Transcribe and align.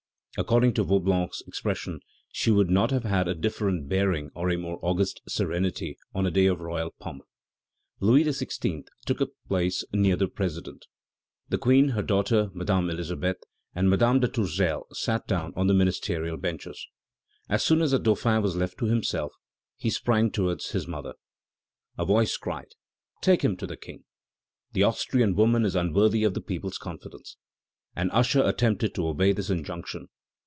According 0.37 0.75
to 0.75 0.85
Vaublanc's 0.85 1.43
expression, 1.45 1.99
she 2.31 2.51
would 2.51 2.69
not 2.69 2.89
have 2.91 3.03
had 3.03 3.27
a 3.27 3.35
different 3.35 3.89
bearing 3.89 4.31
or 4.33 4.49
a 4.49 4.55
more 4.57 4.79
august 4.81 5.19
serenity 5.27 5.97
on 6.15 6.25
a 6.25 6.31
day 6.31 6.45
of 6.45 6.61
royal 6.61 6.91
pomp. 6.99 7.23
Louis 7.99 8.23
XVI. 8.23 8.85
took 9.05 9.19
a 9.19 9.27
place 9.49 9.83
near 9.91 10.15
the 10.15 10.29
president. 10.29 10.85
The 11.49 11.57
Queen, 11.57 11.89
her 11.89 12.01
daughter, 12.01 12.49
Madame 12.53 12.89
Elisabeth, 12.89 13.43
and 13.75 13.89
Madame 13.89 14.21
de 14.21 14.29
Tourzel 14.29 14.87
sat 14.93 15.27
down 15.27 15.51
on 15.57 15.67
the 15.67 15.73
ministerial 15.73 16.37
benches. 16.37 16.87
As 17.49 17.61
soon 17.61 17.81
as 17.81 17.91
the 17.91 17.99
Dauphin 17.99 18.41
was 18.41 18.55
left 18.55 18.77
to 18.77 18.85
himself, 18.85 19.33
he 19.75 19.89
sprang 19.89 20.31
towards 20.31 20.69
his 20.71 20.87
mother. 20.87 21.15
A 21.97 22.05
voice 22.05 22.37
cried: 22.37 22.69
"Take 23.19 23.41
him 23.41 23.57
to 23.57 23.67
the 23.67 23.75
King! 23.75 24.05
The 24.71 24.83
Austrian 24.83 25.35
woman 25.35 25.65
is 25.65 25.75
unworthy 25.75 26.23
of 26.23 26.35
the 26.35 26.39
people's 26.41 26.77
confidence." 26.77 27.35
An 27.97 28.09
usher 28.11 28.41
attempted 28.45 28.95
to 28.95 29.05
obey 29.09 29.33
this 29.33 29.49
injunction. 29.49 30.07